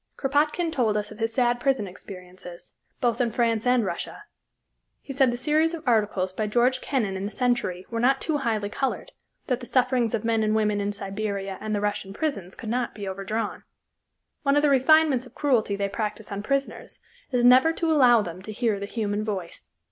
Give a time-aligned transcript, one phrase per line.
[0.17, 4.23] Krapotkine told us of his sad prison experiences, both in France and Russia.
[4.99, 8.37] He said the series of articles by George Kennan in the Century were not too
[8.37, 9.11] highly colored,
[9.45, 12.95] that the sufferings of men and women in Siberia and the Russian prisons could not
[12.95, 13.61] be overdrawn.
[14.41, 16.99] One of the refinements of cruelty they practice on prisoners
[17.31, 19.69] is never to allow them to hear the human voice.